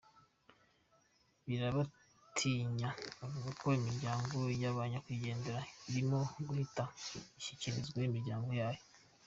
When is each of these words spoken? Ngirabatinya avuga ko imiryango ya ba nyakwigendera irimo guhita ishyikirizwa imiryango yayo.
Ngirabatinya 1.43 2.89
avuga 3.25 3.49
ko 3.59 3.67
imiryango 3.79 4.35
ya 4.61 4.71
ba 4.75 4.83
nyakwigendera 4.91 5.59
irimo 5.89 6.19
guhita 6.45 6.83
ishyikirizwa 7.39 7.99
imiryango 8.09 8.51
yayo. 8.61 8.81